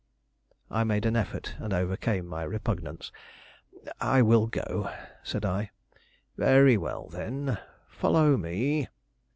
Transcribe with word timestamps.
I 0.71 0.83
made 0.83 1.05
an 1.05 1.15
effort 1.15 1.53
and 1.59 1.71
overcame 1.73 2.25
my 2.25 2.41
repugnance. 2.41 3.11
"I 3.99 4.23
will 4.23 4.47
go," 4.47 4.91
said 5.21 5.45
I. 5.45 5.69
"Very 6.37 6.75
well, 6.75 7.07
then, 7.09 7.59
follow 7.87 8.35
me." 8.35 8.87